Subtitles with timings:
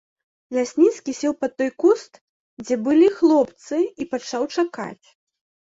[0.57, 2.17] Лясніцкі сеў пад той куст,
[2.65, 5.07] дзе былі хлопцы, і пачаў чакаць.